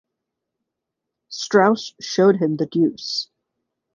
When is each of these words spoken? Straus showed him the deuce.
Straus 1.29 1.93
showed 1.99 2.37
him 2.37 2.57
the 2.57 2.65
deuce. 2.65 3.29